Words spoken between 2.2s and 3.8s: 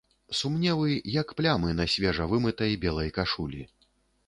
вымытай, белай кашулі.